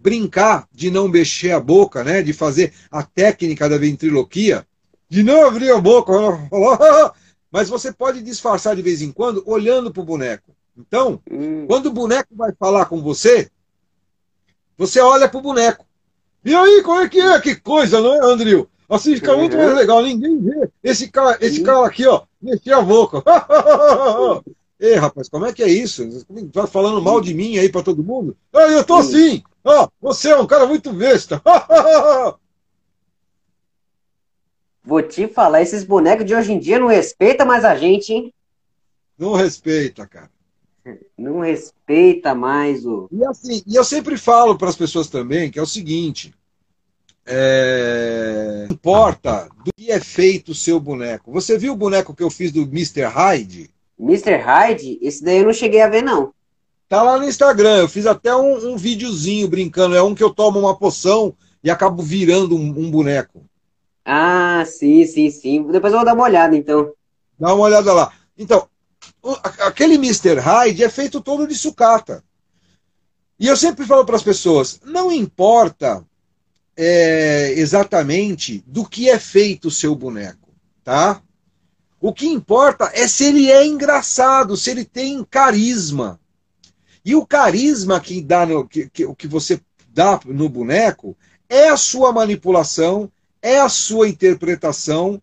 [0.00, 2.22] brincar de não mexer a boca, né?
[2.22, 4.66] De fazer a técnica da ventriloquia,
[5.08, 6.12] de não abrir a boca,
[7.50, 10.52] mas você pode disfarçar de vez em quando olhando para o boneco.
[10.76, 11.66] Então, hum.
[11.66, 13.50] quando o boneco vai falar com você,
[14.78, 15.84] você olha para o boneco.
[16.42, 17.38] E aí, como é que é?
[17.40, 18.68] Que coisa, não é, Andril?
[18.88, 20.02] Assim fica muito mais legal.
[20.02, 23.22] Ninguém vê esse cara, esse cara aqui, ó, mexer a boca.
[24.80, 26.24] Ei, rapaz, como é que é isso?
[26.50, 28.34] Tá falando mal de mim aí para todo mundo?
[28.50, 29.42] Ah, eu tô assim.
[29.62, 31.42] Ó, você é um cara muito besta.
[34.82, 38.32] Vou te falar, esses bonecos de hoje em dia não respeitam mais a gente, hein?
[39.18, 40.30] Não respeita, cara.
[41.16, 43.06] Não respeita mais o.
[43.12, 46.32] E assim, e eu sempre falo para as pessoas também que é o seguinte:
[47.26, 48.64] é...
[48.66, 51.30] não importa do que é feito o seu boneco.
[51.32, 53.02] Você viu o boneco que eu fiz do Mr.
[53.02, 53.70] Hyde?
[54.00, 54.36] Mr.
[54.36, 54.98] Hyde?
[55.02, 56.32] Esse daí eu não cheguei a ver, não.
[56.88, 57.76] Tá lá no Instagram.
[57.76, 59.94] Eu fiz até um, um videozinho brincando.
[59.94, 63.44] É um que eu tomo uma poção e acabo virando um, um boneco.
[64.04, 65.62] Ah, sim, sim, sim.
[65.70, 66.92] Depois eu vou dar uma olhada, então.
[67.38, 68.12] Dá uma olhada lá.
[68.36, 68.66] Então,
[69.60, 70.38] aquele Mr.
[70.40, 72.24] Hyde é feito todo de sucata.
[73.38, 76.04] E eu sempre falo para as pessoas: não importa
[76.76, 81.22] é, exatamente do que é feito o seu boneco, tá?
[82.00, 86.18] O que importa é se ele é engraçado, se ele tem carisma.
[87.04, 91.16] E o carisma que dá no, que, que, que você dá no boneco
[91.48, 93.10] é a sua manipulação,
[93.42, 95.20] é a sua interpretação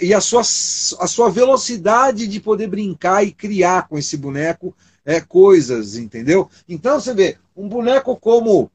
[0.00, 4.74] e a sua, a sua velocidade de poder brincar e criar com esse boneco
[5.04, 6.48] é, coisas, entendeu?
[6.68, 8.70] Então você vê, um boneco como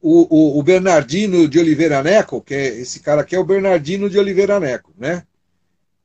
[0.00, 4.08] o, o, o, Bernardino de Oliveira Neco, que é esse cara aqui é o Bernardino
[4.08, 5.24] de Oliveira Neco, né?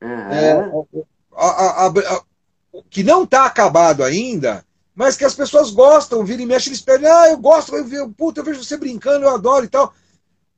[0.02, 0.30] Uhum.
[0.30, 0.52] É,
[1.34, 2.22] a, a, a,
[2.90, 7.08] que não está acabado ainda, mas que as pessoas gostam, vira e mexe, eles pedem,
[7.08, 9.92] ah, eu gosto, eu, eu, puta, eu vejo você brincando, eu adoro e tal.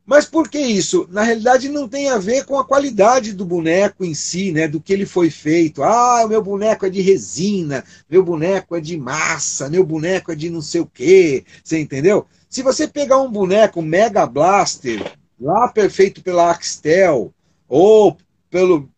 [0.09, 1.07] Mas por que isso?
[1.11, 4.67] Na realidade, não tem a ver com a qualidade do boneco em si, né?
[4.67, 5.83] Do que ele foi feito.
[5.83, 10.49] Ah, meu boneco é de resina, meu boneco é de massa, meu boneco é de
[10.49, 11.45] não sei o quê.
[11.63, 12.27] Você entendeu?
[12.49, 17.31] Se você pegar um boneco Mega Blaster, lá feito pela Axtel,
[17.69, 18.17] ou
[18.49, 18.89] pelo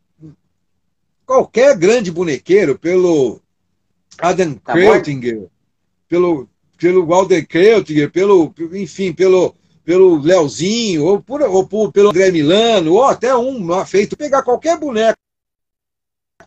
[1.30, 3.40] qualquer grande bonequeiro, pelo
[4.18, 5.46] Adam tá Kreutinger,
[6.08, 12.32] pelo, pelo Walter Kreutinger, pelo, enfim, pelo pelo Leozinho, ou, por, ou por, pelo André
[12.32, 14.16] Milano, ou até um feito.
[14.16, 15.16] Pegar qualquer boneco,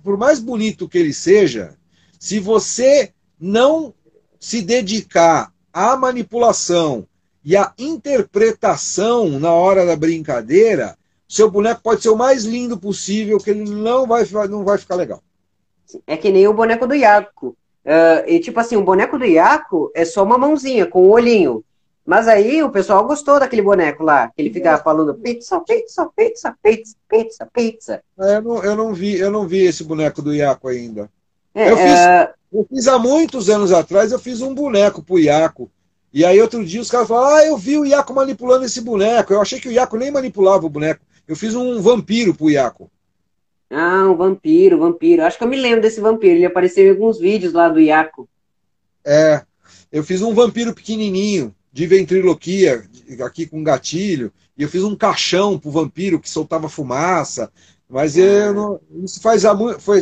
[0.03, 1.77] por mais bonito que ele seja,
[2.19, 3.93] se você não
[4.37, 7.07] se dedicar à manipulação
[7.43, 10.97] e à interpretação na hora da brincadeira,
[11.33, 14.95] seu boneco pode ser o mais lindo possível, que ele não vai, não vai ficar
[14.95, 15.21] legal.
[16.05, 17.57] É que nem o boneco do Iaco.
[17.83, 21.11] Uh, e tipo assim, o boneco do Iaco é só uma mãozinha com o um
[21.11, 21.63] olhinho.
[22.05, 26.55] Mas aí o pessoal gostou daquele boneco lá, que ele ficava falando pizza, pizza, pizza,
[26.61, 28.03] pizza, pizza, pizza.
[28.19, 31.09] É, eu, não, eu, não vi, eu não vi esse boneco do Iaco ainda.
[31.55, 32.33] É, eu, fiz, é...
[32.53, 35.71] eu fiz há muitos anos atrás, eu fiz um boneco pro Iaco.
[36.13, 39.33] E aí outro dia os caras falaram, ah, eu vi o Iaco manipulando esse boneco.
[39.33, 41.01] Eu achei que o Iaco nem manipulava o boneco.
[41.27, 42.91] Eu fiz um vampiro pro Iaco.
[43.69, 45.23] Ah, um vampiro, vampiro.
[45.23, 46.35] Acho que eu me lembro desse vampiro.
[46.35, 48.27] Ele apareceu em alguns vídeos lá do Iaco.
[49.05, 49.41] É,
[49.91, 52.83] eu fiz um vampiro pequenininho de ventriloquia,
[53.25, 57.51] aqui com gatilho, e eu fiz um caixão pro vampiro que soltava fumaça.
[57.89, 59.43] Mas eu não, isso faz,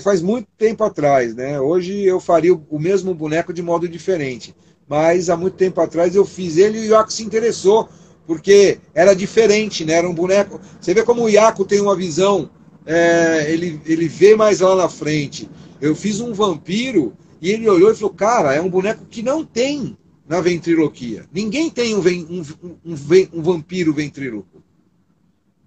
[0.04, 1.60] faz muito tempo atrás, né?
[1.60, 4.56] Hoje eu faria o mesmo boneco de modo diferente.
[4.88, 7.90] Mas há muito tempo atrás eu fiz ele e o Iaco se interessou,
[8.26, 9.94] porque era diferente, né?
[9.94, 10.60] Era um boneco.
[10.80, 12.50] Você vê como o Iaco tem uma visão,
[12.86, 15.50] é, ele, ele vê mais lá na frente.
[15.80, 19.44] Eu fiz um vampiro e ele olhou e falou: Cara, é um boneco que não
[19.44, 21.26] tem na ventriloquia.
[21.34, 22.46] Ninguém tem um, um,
[22.86, 22.96] um,
[23.34, 24.64] um vampiro ventríloco.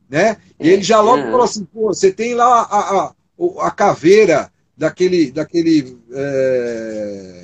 [0.09, 0.37] Né?
[0.61, 1.31] E ele já logo é.
[1.31, 3.15] falou assim: pô, você tem lá a, a,
[3.67, 5.31] a caveira daquele.
[5.31, 7.43] daquele é...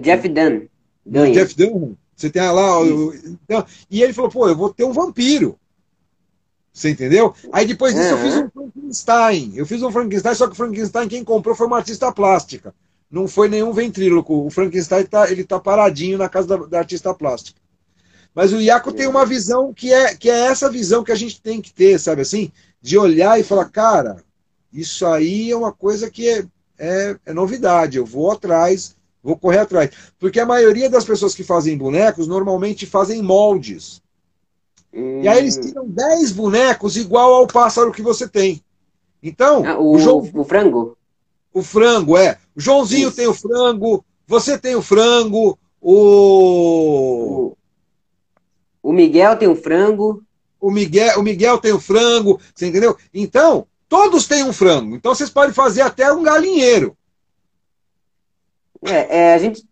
[0.00, 0.66] Jeff Dunn.
[1.04, 1.32] Dunn.
[1.32, 1.94] Jeff Dunn.
[2.18, 2.80] Você tem lá.
[3.44, 5.58] Então, e ele falou: pô, eu vou ter um vampiro.
[6.72, 7.34] Você entendeu?
[7.52, 9.52] Aí depois disso eu fiz um Frankenstein.
[9.54, 12.74] Eu fiz um Frankenstein, só que o Frankenstein quem comprou foi uma artista plástica
[13.10, 14.46] não foi nenhum ventríloco.
[14.46, 17.60] O Frankenstein tá, ele tá paradinho na casa da, da artista plástica.
[18.34, 21.40] Mas o Iaco tem uma visão que é, que é essa visão que a gente
[21.40, 22.52] tem que ter, sabe assim?
[22.80, 24.22] De olhar e falar, cara,
[24.72, 26.44] isso aí é uma coisa que é,
[26.78, 27.96] é, é novidade.
[27.96, 28.94] Eu vou atrás,
[29.28, 29.90] vou correr atrás.
[30.18, 34.02] Porque a maioria das pessoas que fazem bonecos normalmente fazem moldes.
[34.92, 35.20] Hum.
[35.22, 35.60] E aí eles hum.
[35.60, 38.62] tiram 10 bonecos igual ao pássaro que você tem.
[39.22, 40.96] Então, ah, o, o, João, o frango?
[41.52, 42.38] O frango, é.
[42.56, 43.16] O Joãozinho Isso.
[43.16, 47.54] tem o frango, você tem o frango, o.
[48.82, 50.22] O Miguel tem o frango.
[50.60, 52.96] O Miguel, o Miguel tem o frango, você entendeu?
[53.14, 54.96] Então, todos têm um frango.
[54.96, 56.96] Então vocês podem fazer até um galinheiro.
[58.82, 59.64] É, é a gente.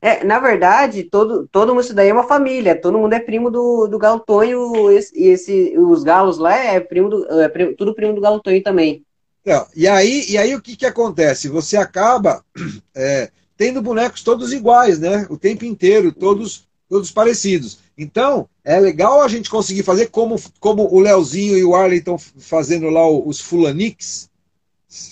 [0.00, 3.50] É, na verdade, todo, todo mundo isso daí é uma família, todo mundo é primo
[3.50, 7.74] do, do Galo Tonho, e esse, esse, os galos lá é primo do, é primo,
[7.74, 9.04] tudo primo do Galo Tonho também.
[9.44, 11.48] É, e, aí, e aí o que, que acontece?
[11.48, 12.44] Você acaba
[12.94, 15.26] é, tendo bonecos todos iguais, né?
[15.30, 17.80] O tempo inteiro, todos, todos parecidos.
[17.96, 22.16] Então, é legal a gente conseguir fazer como, como o Leozinho e o Arley estão
[22.16, 24.30] fazendo lá os Fulanix,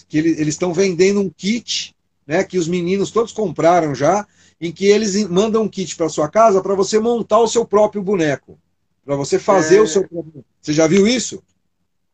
[0.08, 1.95] que eles estão vendendo um kit,
[2.26, 2.42] né?
[2.44, 4.26] Que os meninos todos compraram já,
[4.60, 8.02] em que eles mandam um kit para sua casa para você montar o seu próprio
[8.02, 8.58] boneco.
[9.04, 9.80] Para você fazer é...
[9.80, 10.44] o seu próprio.
[10.60, 11.42] Você já viu isso?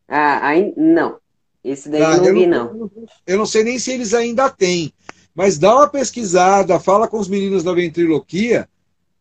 [0.07, 1.17] Ah, aí, não.
[1.65, 2.91] Esse daí ah, eu não vi, não.
[3.27, 4.93] Eu não sei nem se eles ainda têm.
[5.35, 8.69] Mas dá uma pesquisada, fala com os meninos da ventriloquia,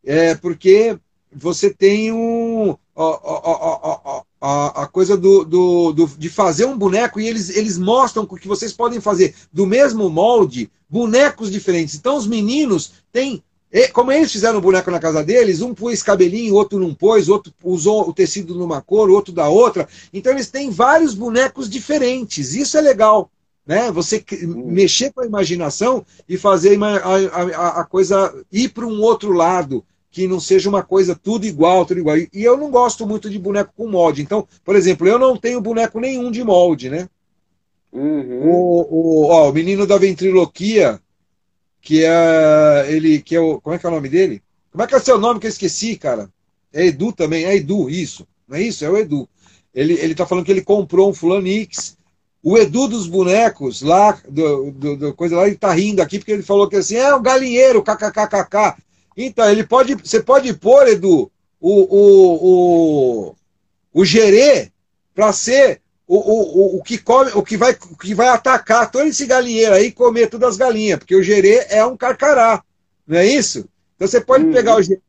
[0.03, 0.97] é, porque
[1.31, 2.75] você tem um.
[2.95, 8.25] A, a, a coisa do, do, do, de fazer um boneco e eles, eles mostram
[8.25, 11.95] que vocês podem fazer do mesmo molde bonecos diferentes.
[11.95, 13.43] Então os meninos têm.
[13.93, 17.53] Como eles fizeram o boneco na casa deles, um pôs cabelinho, outro não pôs, outro
[17.63, 19.87] usou o tecido numa cor, outro da outra.
[20.11, 22.53] Então eles têm vários bonecos diferentes.
[22.53, 23.31] Isso é legal
[23.65, 23.91] né?
[23.91, 29.31] Você mexer com a imaginação e fazer a, a, a coisa ir para um outro
[29.31, 32.17] lado, que não seja uma coisa tudo igual, tudo igual.
[32.17, 34.21] E eu não gosto muito de boneco com molde.
[34.21, 37.07] Então, por exemplo, eu não tenho boneco nenhum de molde, né?
[37.91, 38.49] Uhum.
[38.49, 40.99] O, o, ó, o menino da ventriloquia,
[41.81, 44.43] que é ele, que é o, como é que é o nome dele?
[44.71, 46.29] Como é que é o seu nome que eu esqueci, cara?
[46.73, 48.27] É Edu também, é Edu, isso.
[48.47, 48.83] Não é isso?
[48.83, 49.27] É o Edu.
[49.73, 51.97] Ele, ele tá falando que ele comprou um Fulanix
[52.43, 56.31] o Edu dos bonecos, lá, do, do, do, coisa lá, ele tá rindo aqui, porque
[56.31, 58.81] ele falou que assim, é um galinheiro, kkkk.
[59.15, 63.35] Então, ele pode, você pode pôr, Edu, o, o, o,
[63.93, 64.71] o gerê
[65.13, 69.05] para ser o, o, o, que come, o que vai, o que vai atacar todo
[69.05, 72.63] esse galinheiro aí e comer todas as galinhas, porque o gerê é um carcará,
[73.07, 73.65] não é isso?
[73.95, 74.51] Então você pode uhum.
[74.51, 74.99] pegar o gerê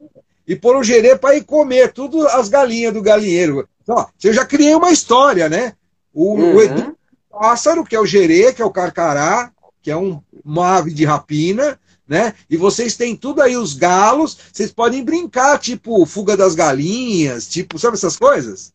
[0.47, 3.69] e pôr o gerê para ir comer tudo as galinhas do galinheiro.
[3.83, 5.75] Então, eu já criei uma história, né?
[6.13, 6.57] O, uhum.
[6.57, 6.97] o Edu
[7.31, 11.05] pássaro, que é o gerê, que é o carcará, que é um, uma ave de
[11.05, 11.79] rapina,
[12.13, 12.35] né?
[12.51, 17.79] E vocês têm tudo aí os galos, vocês podem brincar, tipo fuga das galinhas, tipo,
[17.79, 18.71] sabe essas coisas?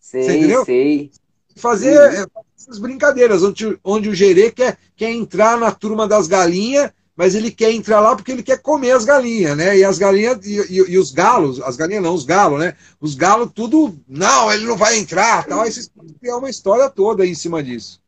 [0.00, 0.64] Sei, Você entendeu?
[0.64, 1.10] sei.
[1.56, 2.26] Fazer uhum.
[2.56, 7.50] essas brincadeiras, onde, onde o gerê quer, quer entrar na turma das galinhas, mas ele
[7.50, 9.76] quer entrar lá porque ele quer comer as galinhas, né?
[9.76, 12.76] E as galinhas, e, e, e os galos, as galinhas não, os galos, né?
[13.00, 15.62] Os galos, tudo, não, ele não vai entrar, tal.
[15.62, 15.90] Aí vocês
[16.22, 18.00] é uma história toda aí em cima disso.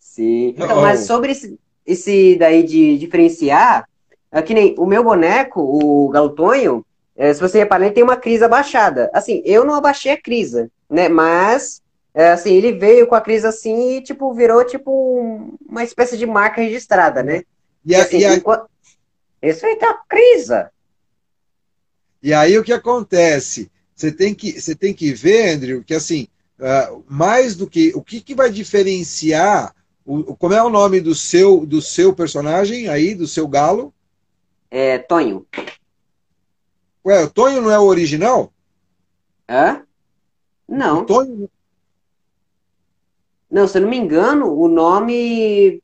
[0.00, 0.54] Sim.
[0.56, 3.87] Então, mas sobre esse, esse daí de diferenciar,
[4.30, 6.84] é que nem o meu boneco, o Galutonho,
[7.16, 9.10] é, se você reparar, ele tem uma crise abaixada.
[9.12, 11.08] Assim, eu não abaixei a crise, né?
[11.08, 11.82] Mas,
[12.14, 16.26] é, assim, ele veio com a crise assim e, tipo, virou, tipo, uma espécie de
[16.26, 17.42] marca registrada, né?
[17.84, 18.34] E, a, assim, e a...
[18.34, 18.68] Enquanto...
[19.42, 20.66] Isso aí tá crise.
[22.22, 23.70] E aí o que acontece?
[23.94, 26.28] Você tem que, você tem que ver, Andrew, que assim,
[26.58, 27.92] uh, mais do que.
[27.94, 29.74] O que, que vai diferenciar.
[30.04, 33.92] O, como é o nome do seu, do seu personagem aí, do seu galo?
[34.70, 35.46] É Tonho.
[37.04, 38.52] Ué, o Tonho não é o original?
[39.48, 39.82] Hã?
[40.68, 41.02] Não.
[41.02, 41.50] O Tonho...
[43.50, 45.82] Não, se eu não me engano, o nome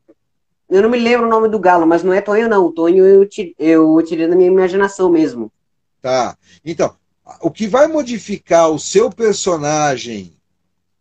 [0.69, 2.67] eu não me lembro o nome do galo, mas não é Tonho, não.
[2.67, 3.29] O Tonho eu,
[3.59, 5.53] eu tirei da minha imaginação mesmo.
[6.01, 6.37] Tá.
[6.65, 6.97] Então,
[7.41, 10.33] o que vai modificar o seu personagem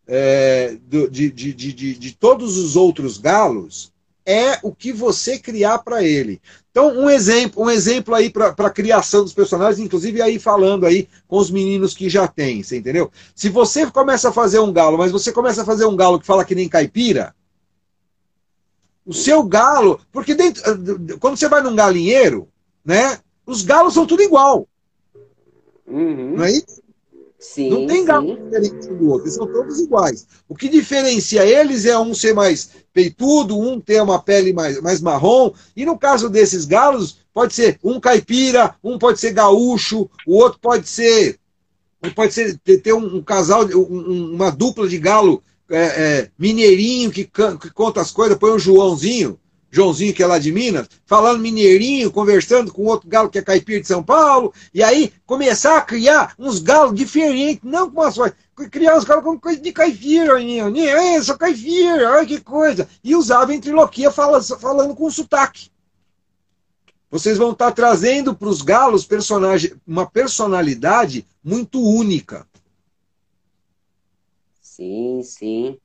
[0.07, 3.92] é, de, de, de, de, de todos os outros galos
[4.25, 6.41] é o que você criar para ele.
[6.71, 11.07] Então, um exemplo, um exemplo aí para a criação dos personagens, inclusive aí falando aí
[11.27, 13.11] com os meninos que já tem, você entendeu?
[13.35, 16.25] Se você começa a fazer um galo, mas você começa a fazer um galo que
[16.25, 17.35] fala que nem caipira,
[19.05, 20.63] o seu galo, porque dentro,
[21.19, 22.47] quando você vai num galinheiro,
[22.83, 23.19] né?
[23.45, 24.67] Os galos são tudo igual.
[25.85, 26.37] Uhum.
[26.37, 26.82] Não é isso?
[27.43, 30.25] Sim, não tem galo diferente do outro, eles são todos iguais.
[30.47, 35.01] O que diferencia eles é um ser mais peitudo, um ter uma pele mais, mais
[35.01, 40.37] marrom, e no caso desses galos, pode ser um caipira, um pode ser gaúcho, o
[40.37, 41.37] outro pode ser
[42.15, 47.25] pode ser ter um, um casal, um, uma dupla de galo é, é, mineirinho que,
[47.25, 49.39] que, conta as coisas, põe um Joãozinho.
[49.73, 53.81] Joãozinho, que é lá de Minas, falando mineirinho, conversando com outro galo que é caipira
[53.81, 58.33] de São Paulo, e aí começar a criar uns galos diferentes, não com as voz,
[58.69, 62.87] criar uns galos com coisa de caipira, eu sou caipira, olha que coisa.
[63.03, 65.71] E usava ventriloquia falando, falando com sotaque.
[67.09, 72.45] Vocês vão estar trazendo para os galos personagem, uma personalidade muito única.
[74.61, 75.79] Sim, sim.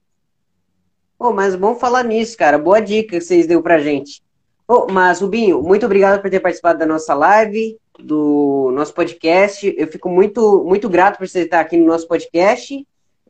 [1.19, 2.57] Pô, mas vamos falar nisso, cara.
[2.57, 4.23] Boa dica que vocês deu pra gente.
[4.64, 9.75] Pô, mas, Rubinho, muito obrigado por ter participado da nossa live, do nosso podcast.
[9.77, 12.87] Eu fico muito, muito grato por você estar aqui no nosso podcast.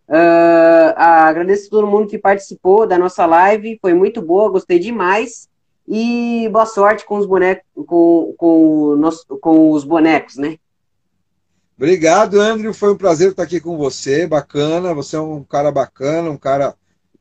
[0.07, 3.79] Uh, agradeço a todo mundo que participou da nossa live.
[3.81, 5.49] Foi muito boa, gostei demais.
[5.87, 9.01] E boa sorte com os bonecos, com, com,
[9.41, 10.59] com os bonecos, né?
[11.75, 12.75] Obrigado, Andrew.
[12.75, 14.27] Foi um prazer estar aqui com você.
[14.27, 14.93] Bacana.
[14.93, 16.75] Você é um cara bacana, um cara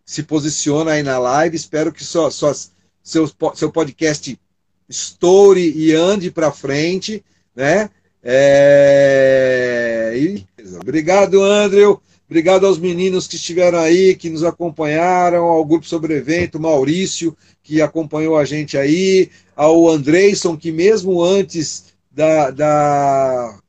[0.08, 1.58] se posiciona aí na live.
[1.58, 2.56] Espero que sua, sua,
[3.04, 4.40] seu, seu podcast
[4.88, 7.22] estoure e ande para frente,
[7.54, 7.90] né?
[8.24, 10.14] É...
[10.16, 10.48] E...
[10.80, 12.02] Obrigado, Andrew.
[12.26, 18.38] Obrigado aos meninos que estiveram aí, que nos acompanharam, ao Grupo Sobrevento, Maurício, que acompanhou
[18.38, 23.60] a gente aí, ao Andreison, que mesmo antes da, da,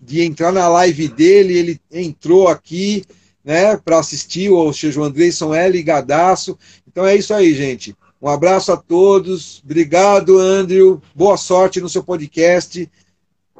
[0.00, 3.04] de entrar na live dele, ele entrou aqui,
[3.44, 4.72] né, para assistir, o
[5.02, 6.58] Andreison é ligadaço.
[6.88, 7.94] Então é isso aí, gente.
[8.20, 9.60] Um abraço a todos.
[9.62, 11.02] Obrigado, Andrew.
[11.14, 12.90] Boa sorte no seu podcast.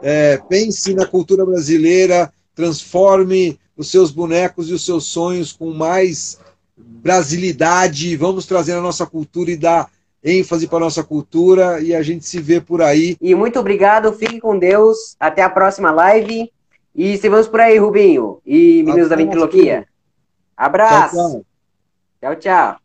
[0.02, 6.38] É, pense na cultura brasileira, transforme os seus bonecos e os seus sonhos com mais
[6.76, 8.16] brasilidade.
[8.16, 9.90] Vamos trazer a nossa cultura e dar
[10.22, 13.16] ênfase para a nossa cultura e a gente se vê por aí.
[13.20, 15.14] E muito obrigado, fique com Deus.
[15.20, 16.50] Até a próxima live.
[16.94, 18.40] E se vamos por aí, Rubinho.
[18.46, 19.86] E meninos da Ventriloquia.
[20.56, 21.16] Abraço.
[21.16, 21.44] tchau.
[22.20, 22.36] tchau.
[22.36, 22.83] tchau.